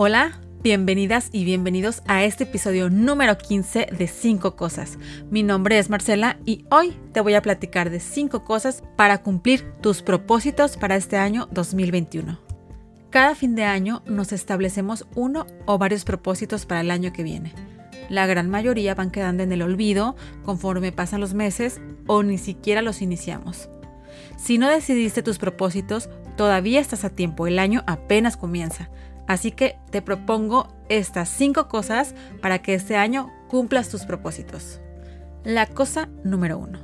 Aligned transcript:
Hola, 0.00 0.38
bienvenidas 0.62 1.28
y 1.32 1.44
bienvenidos 1.44 2.04
a 2.06 2.22
este 2.22 2.44
episodio 2.44 2.88
número 2.88 3.36
15 3.36 3.88
de 3.98 4.06
5 4.06 4.54
cosas. 4.54 4.96
Mi 5.28 5.42
nombre 5.42 5.76
es 5.76 5.90
Marcela 5.90 6.38
y 6.44 6.64
hoy 6.70 6.96
te 7.12 7.20
voy 7.20 7.34
a 7.34 7.42
platicar 7.42 7.90
de 7.90 7.98
5 7.98 8.44
cosas 8.44 8.84
para 8.94 9.24
cumplir 9.24 9.72
tus 9.82 10.02
propósitos 10.02 10.76
para 10.76 10.94
este 10.94 11.16
año 11.16 11.48
2021. 11.50 12.38
Cada 13.10 13.34
fin 13.34 13.56
de 13.56 13.64
año 13.64 14.04
nos 14.06 14.30
establecemos 14.30 15.04
uno 15.16 15.46
o 15.66 15.78
varios 15.78 16.04
propósitos 16.04 16.64
para 16.64 16.82
el 16.82 16.92
año 16.92 17.12
que 17.12 17.24
viene. 17.24 17.52
La 18.08 18.28
gran 18.28 18.48
mayoría 18.48 18.94
van 18.94 19.10
quedando 19.10 19.42
en 19.42 19.50
el 19.50 19.62
olvido 19.62 20.14
conforme 20.44 20.92
pasan 20.92 21.20
los 21.20 21.34
meses 21.34 21.80
o 22.06 22.22
ni 22.22 22.38
siquiera 22.38 22.82
los 22.82 23.02
iniciamos. 23.02 23.68
Si 24.36 24.58
no 24.58 24.68
decidiste 24.68 25.24
tus 25.24 25.38
propósitos, 25.38 26.08
todavía 26.36 26.78
estás 26.78 27.04
a 27.04 27.10
tiempo, 27.10 27.48
el 27.48 27.58
año 27.58 27.82
apenas 27.88 28.36
comienza. 28.36 28.90
Así 29.28 29.52
que 29.52 29.78
te 29.90 30.02
propongo 30.02 30.66
estas 30.88 31.28
cinco 31.28 31.68
cosas 31.68 32.14
para 32.40 32.60
que 32.60 32.74
este 32.74 32.96
año 32.96 33.30
cumplas 33.48 33.90
tus 33.90 34.04
propósitos. 34.04 34.80
La 35.44 35.66
cosa 35.66 36.08
número 36.24 36.58
uno. 36.58 36.80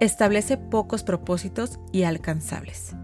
Establece 0.00 0.56
pocos 0.56 1.04
propósitos 1.04 1.78
y 1.92 2.04
alcanzables. 2.04 2.94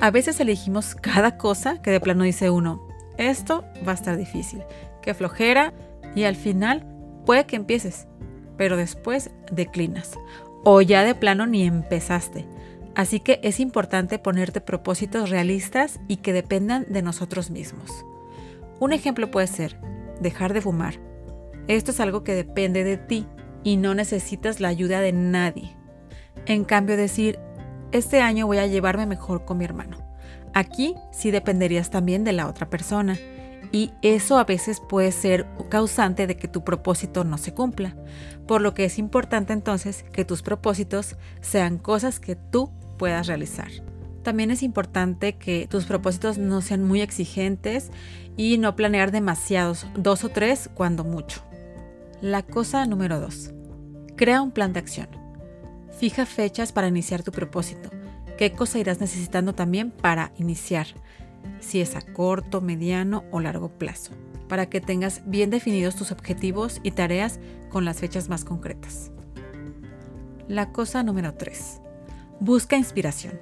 A 0.00 0.10
veces 0.10 0.40
elegimos 0.40 0.96
cada 0.96 1.38
cosa 1.38 1.80
que 1.80 1.92
de 1.92 2.00
plano 2.00 2.24
dice 2.24 2.50
uno, 2.50 2.82
esto 3.18 3.64
va 3.86 3.92
a 3.92 3.94
estar 3.94 4.16
difícil, 4.16 4.64
que 5.00 5.14
flojera 5.14 5.72
y 6.16 6.24
al 6.24 6.34
final 6.34 6.84
puede 7.24 7.46
que 7.46 7.56
empieces, 7.56 8.08
pero 8.56 8.76
después 8.76 9.30
declinas 9.52 10.18
o 10.64 10.80
ya 10.80 11.04
de 11.04 11.14
plano 11.14 11.46
ni 11.46 11.64
empezaste. 11.64 12.46
Así 12.94 13.20
que 13.20 13.40
es 13.42 13.60
importante 13.60 14.18
ponerte 14.18 14.60
propósitos 14.60 15.30
realistas 15.30 16.00
y 16.08 16.16
que 16.16 16.32
dependan 16.32 16.86
de 16.88 17.02
nosotros 17.02 17.50
mismos. 17.50 17.90
Un 18.80 18.92
ejemplo 18.92 19.30
puede 19.30 19.46
ser 19.46 19.78
dejar 20.20 20.52
de 20.52 20.60
fumar. 20.60 21.00
Esto 21.68 21.90
es 21.92 22.00
algo 22.00 22.24
que 22.24 22.34
depende 22.34 22.84
de 22.84 22.96
ti 22.96 23.26
y 23.64 23.76
no 23.76 23.94
necesitas 23.94 24.60
la 24.60 24.68
ayuda 24.68 25.00
de 25.00 25.12
nadie. 25.12 25.76
En 26.46 26.64
cambio, 26.64 26.96
decir, 26.96 27.38
este 27.92 28.20
año 28.20 28.46
voy 28.46 28.58
a 28.58 28.66
llevarme 28.66 29.06
mejor 29.06 29.44
con 29.44 29.58
mi 29.58 29.64
hermano. 29.64 29.98
Aquí 30.54 30.96
sí 31.12 31.30
dependerías 31.30 31.90
también 31.90 32.24
de 32.24 32.32
la 32.32 32.48
otra 32.48 32.68
persona 32.68 33.16
y 33.70 33.92
eso 34.02 34.38
a 34.38 34.44
veces 34.44 34.80
puede 34.80 35.12
ser 35.12 35.46
causante 35.70 36.26
de 36.26 36.36
que 36.36 36.48
tu 36.48 36.62
propósito 36.62 37.24
no 37.24 37.38
se 37.38 37.54
cumpla, 37.54 37.96
por 38.46 38.60
lo 38.60 38.74
que 38.74 38.84
es 38.84 38.98
importante 38.98 39.52
entonces 39.52 40.04
que 40.12 40.26
tus 40.26 40.42
propósitos 40.42 41.16
sean 41.40 41.78
cosas 41.78 42.20
que 42.20 42.36
tú 42.36 42.70
puedas 43.02 43.26
realizar. 43.26 43.68
También 44.22 44.52
es 44.52 44.62
importante 44.62 45.32
que 45.32 45.66
tus 45.68 45.86
propósitos 45.86 46.38
no 46.38 46.60
sean 46.60 46.84
muy 46.84 47.00
exigentes 47.00 47.90
y 48.36 48.58
no 48.58 48.76
planear 48.76 49.10
demasiados, 49.10 49.88
dos 49.96 50.22
o 50.22 50.28
tres 50.28 50.70
cuando 50.72 51.02
mucho. 51.02 51.42
La 52.20 52.44
cosa 52.44 52.86
número 52.86 53.18
dos. 53.18 53.50
Crea 54.14 54.40
un 54.40 54.52
plan 54.52 54.72
de 54.72 54.78
acción. 54.78 55.08
Fija 55.98 56.26
fechas 56.26 56.70
para 56.70 56.86
iniciar 56.86 57.24
tu 57.24 57.32
propósito. 57.32 57.90
¿Qué 58.38 58.52
cosa 58.52 58.78
irás 58.78 59.00
necesitando 59.00 59.52
también 59.52 59.90
para 59.90 60.30
iniciar? 60.38 60.86
Si 61.58 61.80
es 61.80 61.96
a 61.96 62.02
corto, 62.02 62.60
mediano 62.60 63.24
o 63.32 63.40
largo 63.40 63.68
plazo, 63.68 64.12
para 64.46 64.66
que 64.66 64.80
tengas 64.80 65.22
bien 65.26 65.50
definidos 65.50 65.96
tus 65.96 66.12
objetivos 66.12 66.78
y 66.84 66.92
tareas 66.92 67.40
con 67.68 67.84
las 67.84 67.98
fechas 67.98 68.28
más 68.28 68.44
concretas. 68.44 69.10
La 70.46 70.70
cosa 70.70 71.02
número 71.02 71.34
3. 71.34 71.82
Busca 72.44 72.76
inspiración. 72.76 73.40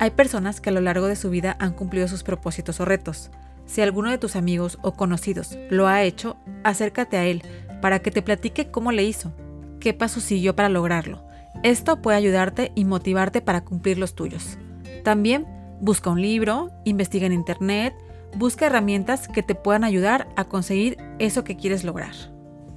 Hay 0.00 0.10
personas 0.10 0.60
que 0.60 0.70
a 0.70 0.72
lo 0.72 0.80
largo 0.80 1.06
de 1.06 1.14
su 1.14 1.30
vida 1.30 1.54
han 1.60 1.72
cumplido 1.72 2.08
sus 2.08 2.24
propósitos 2.24 2.80
o 2.80 2.84
retos. 2.84 3.30
Si 3.64 3.80
alguno 3.80 4.10
de 4.10 4.18
tus 4.18 4.34
amigos 4.34 4.76
o 4.82 4.94
conocidos 4.94 5.56
lo 5.70 5.86
ha 5.86 6.02
hecho, 6.02 6.36
acércate 6.64 7.16
a 7.16 7.26
él 7.26 7.42
para 7.80 8.00
que 8.00 8.10
te 8.10 8.22
platique 8.22 8.72
cómo 8.72 8.90
le 8.90 9.04
hizo, 9.04 9.32
qué 9.78 9.94
paso 9.94 10.18
siguió 10.18 10.56
para 10.56 10.68
lograrlo. 10.68 11.22
Esto 11.62 12.02
puede 12.02 12.16
ayudarte 12.16 12.72
y 12.74 12.84
motivarte 12.84 13.40
para 13.40 13.64
cumplir 13.64 13.98
los 13.98 14.16
tuyos. 14.16 14.58
También 15.04 15.46
busca 15.80 16.10
un 16.10 16.20
libro, 16.20 16.72
investiga 16.82 17.26
en 17.26 17.34
internet, 17.34 17.94
busca 18.34 18.66
herramientas 18.66 19.28
que 19.28 19.44
te 19.44 19.54
puedan 19.54 19.84
ayudar 19.84 20.26
a 20.34 20.42
conseguir 20.46 20.96
eso 21.20 21.44
que 21.44 21.56
quieres 21.56 21.84
lograr. 21.84 22.16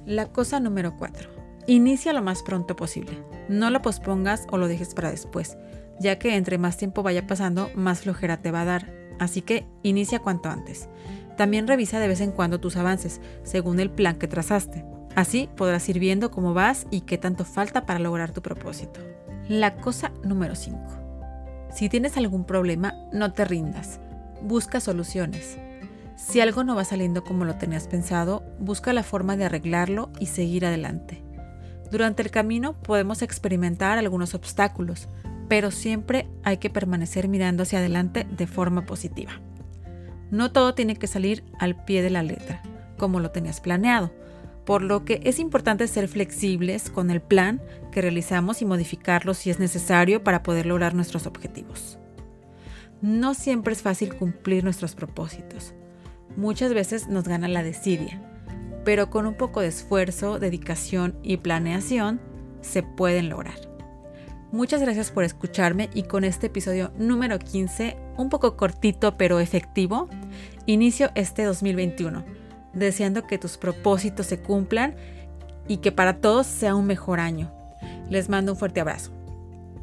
La 0.06 0.26
cosa 0.26 0.60
número 0.60 0.96
4. 0.96 1.37
Inicia 1.68 2.14
lo 2.14 2.22
más 2.22 2.42
pronto 2.42 2.76
posible. 2.76 3.22
No 3.50 3.68
lo 3.68 3.82
pospongas 3.82 4.46
o 4.50 4.56
lo 4.56 4.68
dejes 4.68 4.94
para 4.94 5.10
después, 5.10 5.58
ya 6.00 6.18
que 6.18 6.34
entre 6.34 6.56
más 6.56 6.78
tiempo 6.78 7.02
vaya 7.02 7.26
pasando, 7.26 7.70
más 7.74 8.00
flojera 8.00 8.38
te 8.38 8.50
va 8.50 8.62
a 8.62 8.64
dar. 8.64 8.90
Así 9.18 9.42
que 9.42 9.66
inicia 9.82 10.20
cuanto 10.20 10.48
antes. 10.48 10.88
También 11.36 11.68
revisa 11.68 12.00
de 12.00 12.08
vez 12.08 12.22
en 12.22 12.32
cuando 12.32 12.58
tus 12.58 12.76
avances, 12.76 13.20
según 13.42 13.80
el 13.80 13.90
plan 13.90 14.16
que 14.16 14.26
trazaste. 14.26 14.82
Así 15.14 15.50
podrás 15.56 15.86
ir 15.90 15.98
viendo 15.98 16.30
cómo 16.30 16.54
vas 16.54 16.86
y 16.90 17.02
qué 17.02 17.18
tanto 17.18 17.44
falta 17.44 17.84
para 17.84 17.98
lograr 17.98 18.32
tu 18.32 18.40
propósito. 18.40 19.00
La 19.46 19.76
cosa 19.76 20.10
número 20.24 20.54
5. 20.54 20.78
Si 21.70 21.90
tienes 21.90 22.16
algún 22.16 22.46
problema, 22.46 22.94
no 23.12 23.34
te 23.34 23.44
rindas. 23.44 24.00
Busca 24.40 24.80
soluciones. 24.80 25.58
Si 26.16 26.40
algo 26.40 26.64
no 26.64 26.74
va 26.74 26.84
saliendo 26.84 27.24
como 27.24 27.44
lo 27.44 27.56
tenías 27.56 27.88
pensado, 27.88 28.42
busca 28.58 28.94
la 28.94 29.02
forma 29.02 29.36
de 29.36 29.44
arreglarlo 29.44 30.08
y 30.18 30.26
seguir 30.26 30.64
adelante. 30.64 31.27
Durante 31.90 32.22
el 32.22 32.30
camino 32.30 32.74
podemos 32.74 33.22
experimentar 33.22 33.98
algunos 33.98 34.34
obstáculos, 34.34 35.08
pero 35.48 35.70
siempre 35.70 36.28
hay 36.44 36.58
que 36.58 36.70
permanecer 36.70 37.28
mirando 37.28 37.62
hacia 37.62 37.78
adelante 37.78 38.26
de 38.30 38.46
forma 38.46 38.84
positiva. 38.84 39.32
No 40.30 40.52
todo 40.52 40.74
tiene 40.74 40.96
que 40.96 41.06
salir 41.06 41.44
al 41.58 41.84
pie 41.84 42.02
de 42.02 42.10
la 42.10 42.22
letra, 42.22 42.62
como 42.98 43.20
lo 43.20 43.30
tenías 43.30 43.60
planeado, 43.60 44.12
por 44.66 44.82
lo 44.82 45.06
que 45.06 45.22
es 45.24 45.38
importante 45.38 45.88
ser 45.88 46.08
flexibles 46.08 46.90
con 46.90 47.10
el 47.10 47.22
plan 47.22 47.62
que 47.90 48.02
realizamos 48.02 48.60
y 48.60 48.66
modificarlo 48.66 49.32
si 49.32 49.48
es 49.48 49.58
necesario 49.58 50.22
para 50.22 50.42
poder 50.42 50.66
lograr 50.66 50.94
nuestros 50.94 51.26
objetivos. 51.26 51.98
No 53.00 53.32
siempre 53.32 53.72
es 53.72 53.80
fácil 53.80 54.14
cumplir 54.14 54.64
nuestros 54.64 54.94
propósitos. 54.94 55.72
Muchas 56.36 56.74
veces 56.74 57.08
nos 57.08 57.24
gana 57.26 57.48
la 57.48 57.62
desidia 57.62 58.20
pero 58.88 59.10
con 59.10 59.26
un 59.26 59.34
poco 59.34 59.60
de 59.60 59.66
esfuerzo, 59.66 60.38
dedicación 60.38 61.18
y 61.22 61.36
planeación 61.36 62.22
se 62.62 62.82
pueden 62.82 63.28
lograr. 63.28 63.58
Muchas 64.50 64.80
gracias 64.80 65.10
por 65.10 65.24
escucharme 65.24 65.90
y 65.92 66.04
con 66.04 66.24
este 66.24 66.46
episodio 66.46 66.90
número 66.96 67.38
15, 67.38 67.98
un 68.16 68.30
poco 68.30 68.56
cortito 68.56 69.18
pero 69.18 69.40
efectivo, 69.40 70.08
inicio 70.64 71.10
este 71.16 71.44
2021, 71.44 72.24
deseando 72.72 73.26
que 73.26 73.36
tus 73.36 73.58
propósitos 73.58 74.24
se 74.24 74.40
cumplan 74.40 74.96
y 75.68 75.76
que 75.76 75.92
para 75.92 76.22
todos 76.22 76.46
sea 76.46 76.74
un 76.74 76.86
mejor 76.86 77.20
año. 77.20 77.52
Les 78.08 78.30
mando 78.30 78.52
un 78.52 78.58
fuerte 78.58 78.80
abrazo. 78.80 79.17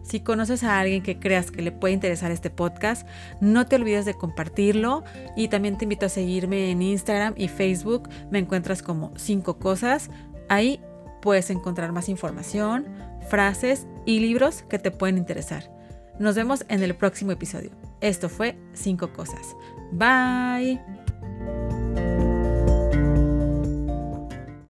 Si 0.06 0.20
conoces 0.20 0.64
a 0.64 0.80
alguien 0.80 1.02
que 1.02 1.20
creas 1.20 1.50
que 1.50 1.64
le 1.64 1.72
puede 1.72 1.94
interesar 1.94 2.32
este 2.32 2.52
podcast, 2.52 3.08
no 3.42 3.66
te 3.66 3.76
olvides 3.76 4.06
de 4.06 4.14
compartirlo 4.14 5.04
y 5.36 5.48
también 5.48 5.78
te 5.78 5.86
invito 5.86 6.06
a 6.06 6.10
seguirme 6.10 6.70
en 6.70 6.84
Instagram 6.84 7.34
y 7.36 7.48
Facebook. 7.48 8.08
Me 8.30 8.40
encuentras 8.40 8.84
como 8.84 9.12
5 9.16 9.58
cosas. 9.58 10.12
Ahí 10.48 10.80
puedes 11.24 11.50
encontrar 11.50 11.92
más 11.92 12.08
información, 12.08 12.86
frases 13.30 13.88
y 14.06 14.20
libros 14.20 14.64
que 14.70 14.78
te 14.78 14.92
pueden 14.92 15.18
interesar. 15.18 15.72
Nos 16.20 16.36
vemos 16.36 16.66
en 16.70 16.84
el 16.84 16.96
próximo 16.96 17.32
episodio. 17.32 17.72
Esto 18.00 18.30
fue 18.30 18.58
5 18.74 19.12
cosas. 19.12 19.56
Bye. 19.92 21.05